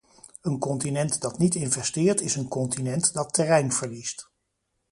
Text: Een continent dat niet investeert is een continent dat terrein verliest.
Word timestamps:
Een 0.41 0.59
continent 0.59 1.21
dat 1.21 1.37
niet 1.37 1.55
investeert 1.55 2.21
is 2.21 2.35
een 2.35 2.47
continent 2.47 3.13
dat 3.13 3.33
terrein 3.33 3.71
verliest. 3.73 4.29